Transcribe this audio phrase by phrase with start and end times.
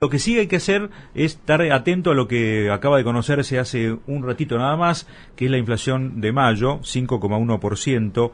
[0.00, 3.58] Lo que sí hay que hacer es estar atento a lo que acaba de conocerse
[3.58, 8.30] hace un ratito nada más, que es la inflación de mayo, 5,1%.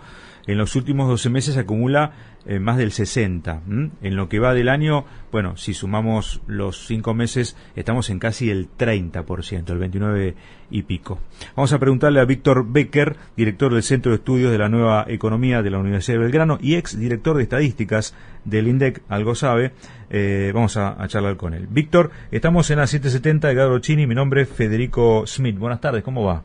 [0.46, 2.12] En los últimos 12 meses acumula
[2.46, 3.62] eh, más del 60.
[4.02, 8.50] En lo que va del año, bueno, si sumamos los 5 meses, estamos en casi
[8.50, 10.34] el 30%, el 29
[10.70, 11.20] y pico.
[11.56, 15.62] Vamos a preguntarle a Víctor Becker, director del Centro de Estudios de la Nueva Economía
[15.62, 18.14] de la Universidad de Belgrano y ex director de Estadísticas
[18.44, 19.72] del INDEC, algo sabe.
[20.10, 21.66] Eh, vamos a, charlar con él.
[21.70, 25.58] Víctor, estamos en la 770 de Chini, mi nombre es Federico Smith.
[25.58, 26.42] Buenas tardes, ¿cómo va?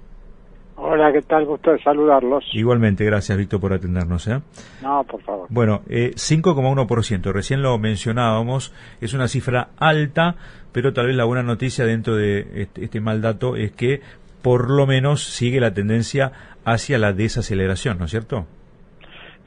[0.82, 1.46] Hola, ¿qué tal?
[1.46, 2.46] Gusto de saludarlos.
[2.54, 4.26] Igualmente, gracias Víctor por atendernos.
[4.30, 4.40] ¿eh?
[4.82, 5.48] No, por favor.
[5.50, 10.36] Bueno, eh, 5,1%, recién lo mencionábamos, es una cifra alta,
[10.72, 14.00] pero tal vez la buena noticia dentro de este, este, mal dato es que
[14.42, 16.32] por lo menos sigue la tendencia
[16.64, 18.46] hacia la desaceleración, ¿no es cierto?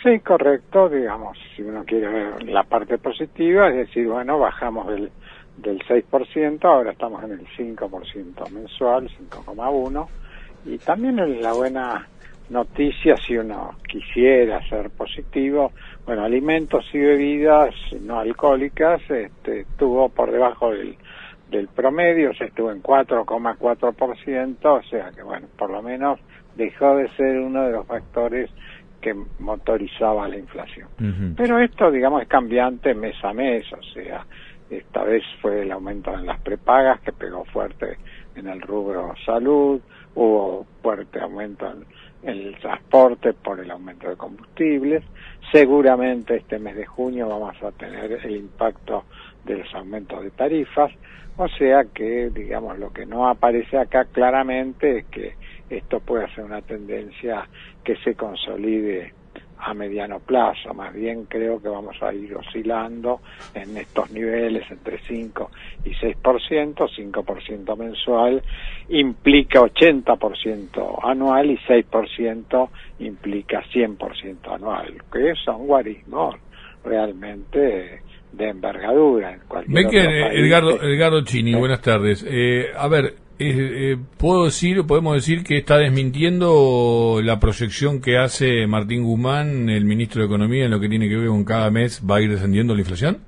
[0.03, 5.11] Sí, correcto, digamos, si uno quiere ver la parte positiva, es decir, bueno, bajamos del,
[5.57, 10.09] del 6%, ahora estamos en el 5% mensual, 5,1%,
[10.65, 12.07] y también la buena
[12.51, 15.73] noticia, si uno quisiera ser positivo,
[16.05, 20.97] bueno, alimentos y bebidas no alcohólicas este, estuvo por debajo del,
[21.51, 26.21] del promedio, se estuvo en 4,4%, o sea que, bueno, por lo menos
[26.57, 28.51] dejó de ser uno de los factores
[29.01, 30.89] que motorizaba la inflación.
[31.37, 34.25] Pero esto, digamos, es cambiante mes a mes, o sea,
[34.78, 37.98] esta vez fue el aumento en las prepagas que pegó fuerte
[38.34, 39.81] en el rubro salud,
[40.15, 41.84] hubo fuerte aumento en,
[42.23, 45.03] el transporte por el aumento de combustibles.
[45.50, 49.05] Seguramente este mes de junio vamos a tener el impacto
[49.45, 50.93] de los aumentos de tarifas,
[51.37, 55.34] o sea que, digamos, lo que no aparece acá claramente es que
[55.69, 57.48] esto puede ser una tendencia
[57.83, 59.15] que se consolide
[59.65, 63.21] a mediano plazo, más bien creo que vamos a ir oscilando
[63.55, 65.51] en estos niveles entre 5
[65.85, 68.43] y 6%, 5% mensual
[68.89, 72.69] implica 80% anual y 6%
[72.99, 76.34] implica 100% anual, que son guarismos
[76.84, 78.01] realmente
[78.33, 79.34] de envergadura.
[79.34, 82.27] En cualquier Edgardo, Edgardo Chini, buenas tardes.
[82.28, 83.15] Eh, a ver,
[83.50, 89.84] eh, puedo decir, podemos decir que está desmintiendo la proyección que hace Martín Guzmán, el
[89.84, 92.30] ministro de Economía, en lo que tiene que ver con cada mes va a ir
[92.30, 93.19] descendiendo la inflación.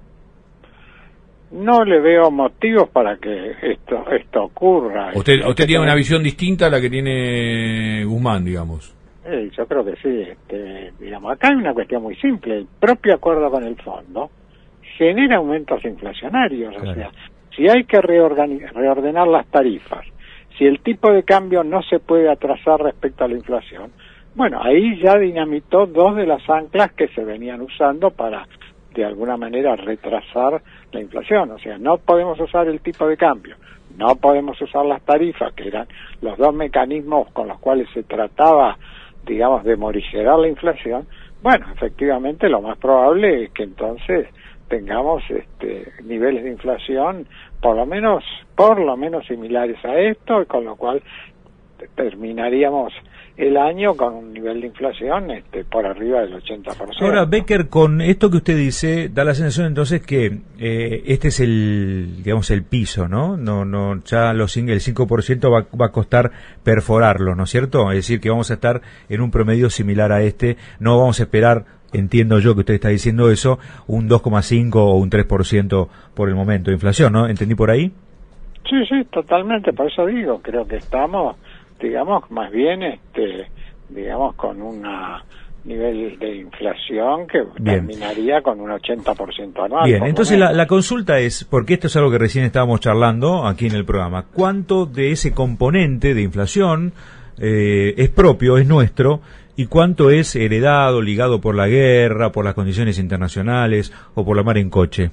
[1.52, 5.12] No le veo motivos para que esto esto ocurra.
[5.14, 8.94] ¿Usted, usted tiene una visión distinta a la que tiene Guzmán, digamos?
[9.56, 10.20] yo creo que sí.
[10.30, 12.58] Este, digamos, acá hay una cuestión muy simple.
[12.58, 14.30] El propio acuerdo con el fondo
[14.98, 16.74] genera aumentos inflacionarios.
[16.76, 17.10] O sea,
[17.56, 20.04] si hay que reordenar las tarifas,
[20.58, 23.92] si el tipo de cambio no se puede atrasar respecto a la inflación,
[24.34, 28.46] bueno, ahí ya dinamitó dos de las anclas que se venían usando para,
[28.92, 30.60] de alguna manera, retrasar
[30.92, 31.52] la inflación.
[31.52, 33.56] O sea, no podemos usar el tipo de cambio,
[33.96, 35.86] no podemos usar las tarifas, que eran
[36.20, 38.76] los dos mecanismos con los cuales se trataba,
[39.24, 41.06] digamos, de morigerar la inflación.
[41.40, 44.28] Bueno, efectivamente, lo más probable es que entonces
[44.74, 47.28] tengamos este, niveles de inflación
[47.60, 48.24] por lo menos
[48.56, 51.00] por lo menos similares a esto con lo cual
[51.94, 52.92] terminaríamos
[53.36, 57.00] el año con un nivel de inflación este, por arriba del 80%.
[57.00, 61.40] Ahora, Becker, con esto que usted dice, da la sensación entonces que eh, este es
[61.40, 63.36] el, digamos, el piso, ¿no?
[63.36, 66.30] No, no, ya los, el 5% va, va a costar
[66.62, 67.90] perforarlo, ¿no es cierto?
[67.90, 71.24] Es decir, que vamos a estar en un promedio similar a este, no vamos a
[71.24, 76.34] esperar entiendo yo que usted está diciendo eso, un 2,5 o un 3% por el
[76.34, 77.26] momento de inflación, ¿no?
[77.26, 77.92] ¿Entendí por ahí?
[78.68, 81.36] Sí, sí, totalmente, por eso digo, creo que estamos,
[81.80, 83.46] digamos, más bien, este,
[83.90, 84.82] digamos, con un
[85.64, 89.84] nivel de inflación que terminaría con un 80% anual.
[89.86, 93.66] Bien, entonces la, la, consulta es, porque esto es algo que recién estábamos charlando aquí
[93.66, 96.92] en el programa, ¿cuánto de ese componente de inflación
[97.38, 99.20] eh, es propio, es nuestro,
[99.56, 104.42] y cuánto es heredado, ligado por la guerra, por las condiciones internacionales o por la
[104.42, 105.10] mar en coche.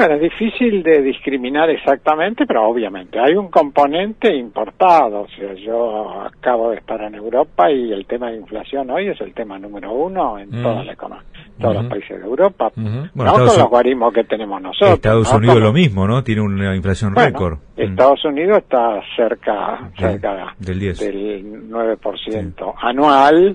[0.00, 5.24] Bueno, es difícil de discriminar exactamente, pero obviamente hay un componente importado.
[5.24, 9.20] O sea, yo acabo de estar en Europa y el tema de inflación hoy es
[9.20, 10.62] el tema número uno en mm.
[10.62, 11.26] toda la economía,
[11.60, 12.72] todos los países de Europa.
[12.76, 14.94] no con los guarismos que tenemos nosotros.
[14.94, 16.24] Estados Unidos lo mismo, ¿no?
[16.24, 17.58] Tiene una inflación récord.
[17.76, 17.82] Mm.
[17.82, 20.98] Estados Unidos está cerca, cerca del, 10.
[20.98, 23.54] del 9% anual.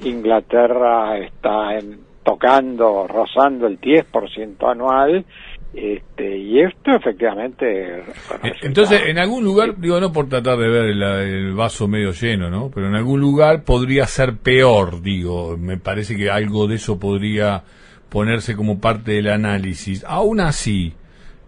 [0.00, 5.24] Inglaterra está en, tocando, rozando el 10% anual
[5.74, 7.98] este, y esto efectivamente...
[7.98, 12.50] Eh, entonces, en algún lugar, digo, no por tratar de ver el, vaso medio lleno,
[12.50, 12.70] ¿no?
[12.74, 15.56] Pero en algún lugar podría ser peor, digo.
[15.58, 17.62] Me parece que algo de eso podría
[18.08, 20.02] ponerse como parte del análisis.
[20.08, 20.94] Aún así,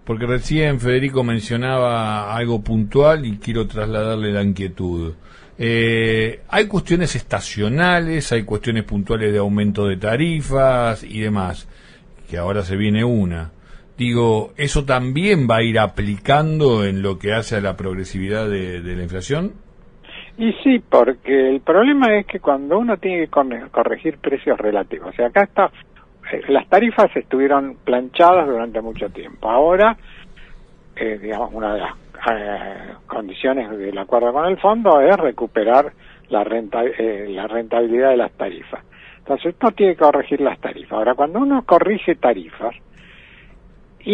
[0.04, 5.14] porque recién Federico mencionaba algo puntual y quiero trasladarle la inquietud.
[5.56, 11.66] Eh, hay cuestiones estacionales, hay cuestiones puntuales de aumento de tarifas y demás,
[12.28, 13.52] que ahora se viene una.
[13.98, 18.80] Digo, ¿eso también va a ir aplicando en lo que hace a la progresividad de,
[18.80, 19.54] la inflación?
[20.38, 23.30] Y sí, porque el problema es que cuando uno tiene que
[23.72, 25.72] corregir precios relativos, o sea, acá está
[26.30, 29.50] eh, las tarifas estuvieron planchadas durante mucho tiempo.
[29.50, 29.96] Ahora,
[30.94, 31.94] eh, digamos, una de las
[32.30, 35.92] eh, condiciones del acuerdo con el fondo es recuperar
[36.28, 38.84] la, renta, la rentabilidad de las tarifas.
[39.18, 40.92] Entonces, esto tiene que corregir las tarifas.
[40.92, 42.74] Ahora, cuando uno corrige tarifas,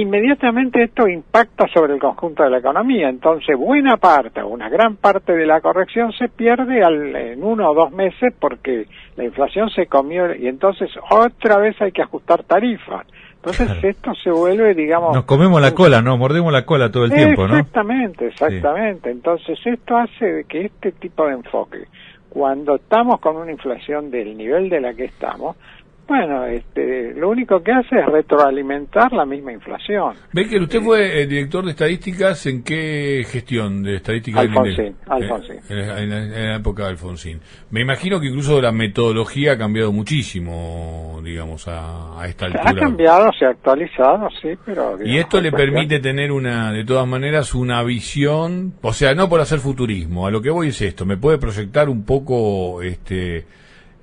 [0.00, 3.08] inmediatamente esto impacta sobre el conjunto de la economía.
[3.08, 7.70] Entonces, buena parte o una gran parte de la corrección se pierde al, en uno
[7.70, 8.86] o dos meses porque
[9.16, 13.06] la inflación se comió y entonces otra vez hay que ajustar tarifas.
[13.36, 15.14] Entonces esto se vuelve, digamos...
[15.14, 16.16] Nos comemos la cola, ¿no?
[16.16, 17.58] Mordemos la cola todo el tiempo, ¿no?
[17.58, 19.10] Exactamente, exactamente.
[19.10, 21.84] Entonces esto hace que este tipo de enfoque,
[22.30, 25.56] cuando estamos con una inflación del nivel de la que estamos,
[26.06, 30.14] bueno, este, lo único que hace es retroalimentar la misma inflación.
[30.32, 34.42] Que usted fue el director de estadísticas, ¿en qué gestión de estadísticas?
[34.42, 35.60] Alfonsín, eh, Alfonsín.
[35.68, 37.40] En, la, época de Alfonsín.
[37.70, 42.64] Me imagino que incluso la metodología ha cambiado muchísimo, digamos, a, esta altura.
[42.66, 44.98] Ha cambiado, se ha actualizado, sí, pero...
[45.04, 49.40] y esto le permite tener una, de todas maneras, una visión, o sea, no por
[49.40, 53.46] hacer futurismo, a lo que voy es esto, me puede proyectar un poco, este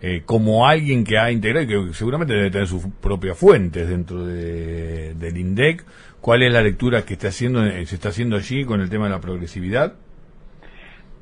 [0.03, 5.13] eh, como alguien que ha integrado, que seguramente debe tener sus propias fuentes dentro de,
[5.13, 5.85] del INDEC,
[6.19, 9.05] ¿cuál es la lectura que está haciendo, eh, se está haciendo allí con el tema
[9.05, 9.93] de la progresividad?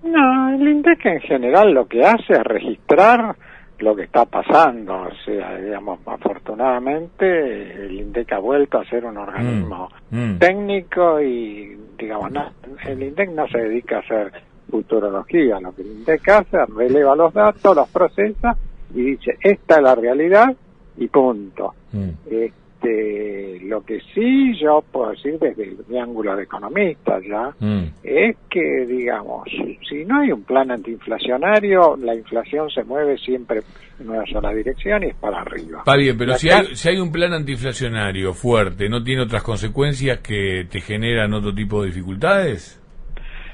[0.01, 3.35] No, el INDEC en general lo que hace es registrar
[3.79, 9.17] lo que está pasando, o sea, digamos, afortunadamente el INDEC ha vuelto a ser un
[9.17, 10.39] organismo mm, mm.
[10.39, 12.49] técnico y, digamos, no,
[12.85, 14.31] el INDEC no se dedica a hacer
[14.71, 18.55] futurología, lo que el INDEC hace es releva los datos, los procesa
[18.93, 20.55] y dice, esta es la realidad
[20.97, 21.73] y punto.
[21.91, 22.09] Mm.
[22.29, 27.83] Este, lo que sí yo puedo decir desde mi ángulo de economista ya, mm.
[28.03, 29.47] es que, digamos,
[29.87, 33.61] si no hay un plan antiinflacionario, la inflación se mueve siempre
[33.99, 35.79] en una sola dirección y es para arriba.
[35.79, 40.19] Está bien, pero si hay, si hay un plan antiinflacionario fuerte, ¿no tiene otras consecuencias
[40.19, 42.78] que te generan otro tipo de dificultades?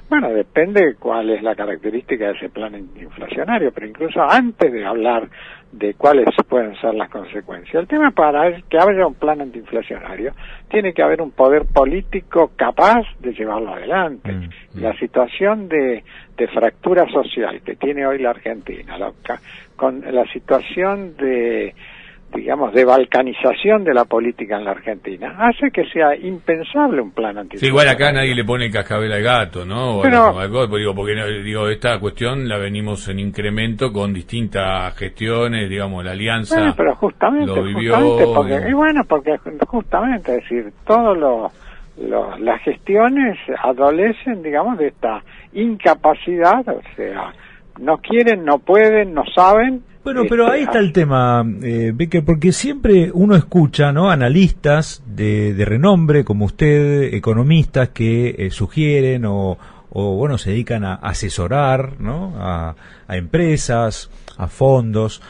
[0.07, 5.27] Bueno, depende cuál es la característica de ese plan inflacionario, pero incluso antes de hablar
[5.71, 10.33] de cuáles pueden ser las consecuencias, el tema para que haya un plan antiinflacionario
[10.69, 14.31] tiene que haber un poder político capaz de llevarlo adelante.
[14.31, 14.81] Mm, mm.
[14.81, 16.03] La situación de,
[16.37, 18.95] de, fractura social que tiene hoy la Argentina,
[19.75, 21.73] con la situación de
[22.35, 27.37] digamos, de balcanización de la política en la Argentina, hace que sea impensable un plan
[27.37, 30.01] anti Sí, igual acá nadie le pone cascabel al gato, ¿no?
[30.01, 30.33] Pero,
[30.77, 36.57] digo, porque digo, esta cuestión la venimos en incremento con distintas gestiones, digamos, la alianza
[36.57, 37.95] bueno, pero justamente, lo vivió...
[38.33, 41.51] porque, y bueno, porque justamente, es decir, todos los
[41.97, 45.23] las gestiones adolecen, digamos, de esta
[45.53, 47.33] incapacidad, o sea,
[47.79, 51.91] no quieren, no pueden, no saben, bueno, pero ahí está el tema, eh,
[52.23, 54.11] porque siempre uno escucha, ¿no?
[54.11, 59.57] Analistas de, renombre como usted, economistas que eh, sugieren o,
[59.89, 62.35] bueno, se dedican a asesorar, ¿no?
[62.37, 62.75] A,
[63.09, 65.23] empresas, a fondos.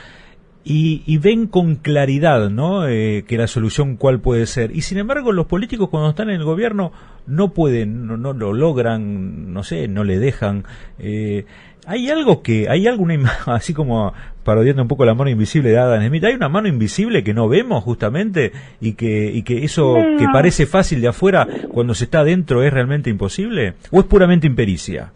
[0.65, 2.87] Y, ven con claridad ¿no?
[2.87, 4.75] Eh, que la solución cuál puede ser.
[4.75, 6.91] Y sin embargo, los políticos cuando están en el gobierno
[7.27, 10.65] no pueden, no, no lo logran, no sé, no le dejan.
[10.99, 11.45] Eh,
[11.87, 13.15] hay algo que, hay alguna,
[13.45, 14.13] así como
[14.43, 17.47] parodiando un poco la mano invisible de Adam Smith, hay una mano invisible que no
[17.47, 22.19] vemos justamente y que, y que eso que parece fácil de afuera cuando se está
[22.19, 25.11] adentro es realmente imposible o es puramente impericia.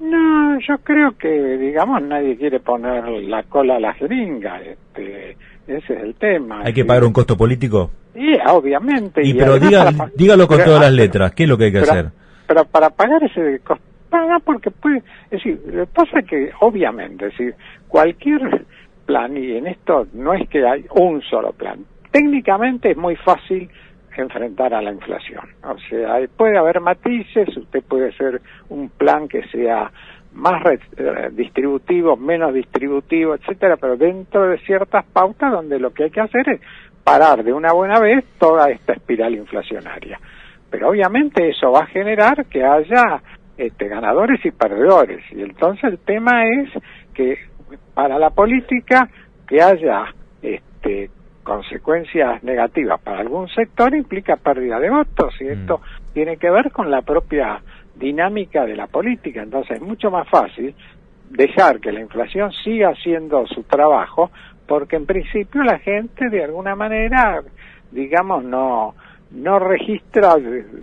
[0.00, 5.94] No, yo creo que, digamos, nadie quiere poner la cola a la jeringa, este, ese
[5.94, 6.62] es el tema.
[6.64, 7.90] ¿Hay que pagar un costo político?
[8.14, 9.20] Sí, obviamente.
[9.26, 12.10] Y, pero dígalo con todas las letras, ¿qué es lo que hay que hacer?
[12.46, 13.93] Pero para pagar ese costo
[14.44, 17.54] porque puede, es decir, lo que pasa es que obviamente, es decir,
[17.88, 18.64] cualquier
[19.06, 23.68] plan, y en esto no es que hay un solo plan, técnicamente es muy fácil
[24.16, 25.44] enfrentar a la inflación.
[25.64, 29.90] O sea, puede haber matices, usted puede hacer un plan que sea
[30.34, 30.62] más
[30.96, 36.20] eh, distributivo, menos distributivo, etcétera, pero dentro de ciertas pautas donde lo que hay que
[36.20, 36.60] hacer es
[37.04, 40.18] parar de una buena vez toda esta espiral inflacionaria.
[40.70, 43.22] Pero obviamente eso va a generar que haya
[43.56, 45.22] este, ganadores y perdedores.
[45.32, 46.70] Y entonces el tema es
[47.12, 47.38] que
[47.94, 49.08] para la política
[49.46, 50.06] que haya
[50.42, 51.10] este,
[51.42, 56.12] consecuencias negativas para algún sector implica pérdida de votos y esto mm.
[56.14, 57.62] tiene que ver con la propia
[57.94, 59.42] dinámica de la política.
[59.42, 60.74] Entonces es mucho más fácil
[61.30, 64.30] dejar que la inflación siga haciendo su trabajo
[64.66, 67.42] porque en principio la gente de alguna manera,
[67.92, 68.94] digamos, no
[69.34, 70.36] no registra,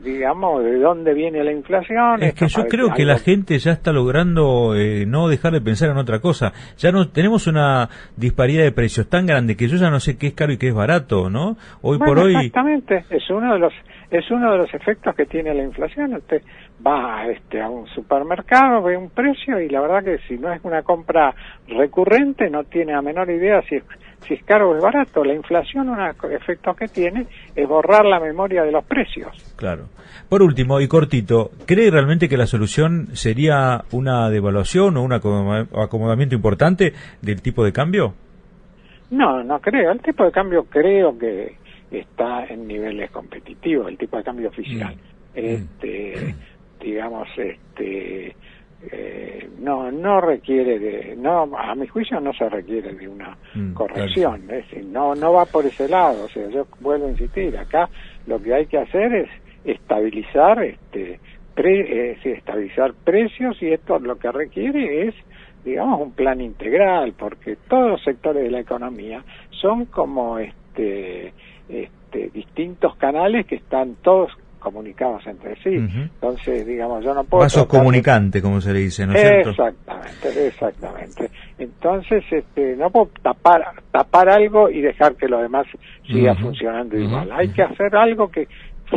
[0.04, 2.22] digamos, de dónde viene la inflación.
[2.22, 5.90] Es que yo creo que la gente ya está logrando eh, no dejar de pensar
[5.90, 6.52] en otra cosa.
[6.78, 10.28] Ya no tenemos una disparidad de precios tan grande que yo ya no sé qué
[10.28, 11.56] es caro y qué es barato, ¿no?
[11.82, 12.36] Hoy por hoy.
[12.36, 13.74] Exactamente, es uno de los
[14.12, 16.14] es uno de los efectos que tiene la inflación.
[16.16, 16.42] Usted
[16.86, 20.62] va este, a un supermercado, ve un precio y la verdad que si no es
[20.64, 21.34] una compra
[21.68, 23.84] recurrente no tiene a menor idea si es
[24.28, 25.24] si es caro o es barato.
[25.24, 26.00] La inflación, un
[26.32, 29.32] efecto que tiene es borrar la memoria de los precios.
[29.56, 29.86] Claro.
[30.30, 36.36] Por último, y cortito, ¿cree realmente que la solución sería una devaluación o un acomodamiento
[36.36, 38.14] importante del tipo de cambio?
[39.10, 39.92] No, no creo.
[39.92, 41.56] El tipo de cambio creo que
[41.92, 44.96] está en niveles competitivos, el tipo de cambio oficial.
[44.96, 45.00] Mm.
[45.38, 46.36] Este,
[46.80, 48.36] digamos, este,
[48.90, 53.74] eh, no no requiere de no a mi juicio no se requiere de una mm,
[53.74, 57.56] corrección es decir, no no va por ese lado o sea yo vuelvo a insistir
[57.58, 57.90] acá
[58.26, 59.30] lo que hay que hacer es
[59.64, 61.20] estabilizar este
[61.54, 65.16] pre, estabilizar precios y esto lo que requiere es
[65.64, 71.34] digamos un plan integral porque todos los sectores de la economía son como este
[71.70, 75.76] este distintos canales que están todos comunicados entre sí.
[75.76, 77.44] Entonces, digamos, yo no puedo...
[77.44, 79.50] Vasos comunicante, como se le dice, ¿no es cierto?
[79.50, 81.32] Exactamente, exactamente.
[81.60, 85.68] Entonces, este, no puedo tapar, tapar algo y dejar que lo demás
[86.08, 87.30] siga funcionando igual.
[87.34, 88.48] Hay que hacer algo que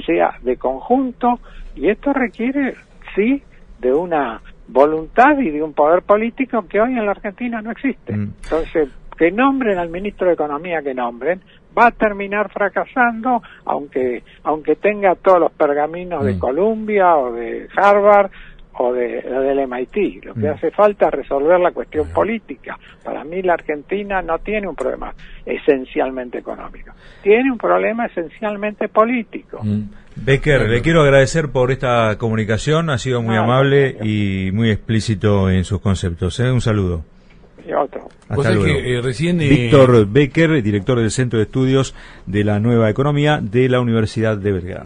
[0.07, 1.41] sea de conjunto
[1.75, 2.75] y esto requiere,
[3.17, 3.43] sí,
[3.81, 8.13] de una voluntad y de un poder político que hoy en la Argentina no existe.
[8.13, 11.41] Entonces, que nombren al ministro de Economía que nombren,
[11.77, 16.39] va a terminar fracasando, aunque, aunque tenga todos los pergaminos de mm.
[16.39, 18.31] Columbia o de Harvard
[18.77, 20.25] o, de, del MIT.
[20.25, 20.53] Lo que mm.
[20.53, 22.79] hace falta es resolver la cuestión política.
[23.03, 25.15] Para mí la Argentina no tiene un problema
[25.45, 29.61] esencialmente económico, tiene un problema esencialmente político.
[29.63, 29.83] Mm.
[30.17, 35.65] Becker, le quiero agradecer por esta comunicación, ha sido muy amable y muy explícito en
[35.65, 36.39] sus conceptos.
[36.39, 36.53] ¿eh?
[36.53, 37.05] Un saludo
[37.67, 38.09] y otro.
[38.29, 38.65] Hasta luego.
[38.65, 41.95] Que, eh, recién, eh, Víctor Becker, director del Centro de Estudios
[42.27, 44.83] de la Nueva Economía de la Universidad de Belgrano.